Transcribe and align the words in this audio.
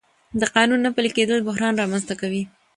د 0.39 0.41
قانون 0.55 0.79
نه 0.85 0.91
پلي 0.95 1.09
کېدل 1.17 1.39
بحران 1.47 1.73
رامنځته 1.81 2.13
کوي 2.21 2.43